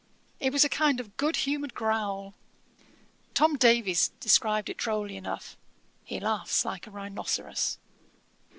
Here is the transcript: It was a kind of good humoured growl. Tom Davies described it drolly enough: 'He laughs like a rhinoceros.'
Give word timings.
It 0.39 0.51
was 0.51 0.63
a 0.63 0.67
kind 0.67 0.99
of 0.99 1.15
good 1.15 1.35
humoured 1.35 1.75
growl. 1.75 2.33
Tom 3.35 3.55
Davies 3.55 4.07
described 4.19 4.67
it 4.67 4.75
drolly 4.77 5.15
enough: 5.15 5.55
'He 6.03 6.19
laughs 6.19 6.65
like 6.65 6.87
a 6.87 6.89
rhinoceros.' 6.89 7.77